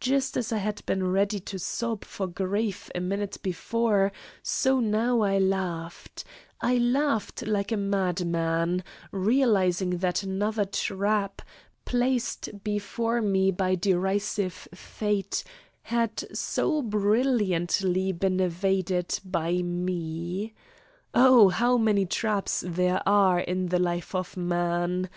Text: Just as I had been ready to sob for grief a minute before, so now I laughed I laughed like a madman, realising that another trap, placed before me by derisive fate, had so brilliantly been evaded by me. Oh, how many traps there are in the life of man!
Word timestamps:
Just 0.00 0.38
as 0.38 0.50
I 0.50 0.56
had 0.56 0.80
been 0.86 1.12
ready 1.12 1.38
to 1.40 1.58
sob 1.58 2.02
for 2.02 2.26
grief 2.26 2.90
a 2.94 3.00
minute 3.00 3.36
before, 3.42 4.12
so 4.42 4.80
now 4.80 5.20
I 5.20 5.38
laughed 5.38 6.24
I 6.62 6.78
laughed 6.78 7.46
like 7.46 7.70
a 7.70 7.76
madman, 7.76 8.82
realising 9.12 9.98
that 9.98 10.22
another 10.22 10.64
trap, 10.64 11.42
placed 11.84 12.64
before 12.64 13.20
me 13.20 13.50
by 13.50 13.74
derisive 13.74 14.68
fate, 14.74 15.44
had 15.82 16.24
so 16.34 16.80
brilliantly 16.80 18.12
been 18.12 18.40
evaded 18.40 19.20
by 19.22 19.56
me. 19.60 20.54
Oh, 21.12 21.50
how 21.50 21.76
many 21.76 22.06
traps 22.06 22.64
there 22.66 23.02
are 23.06 23.38
in 23.40 23.66
the 23.66 23.78
life 23.78 24.14
of 24.14 24.34
man! 24.34 25.10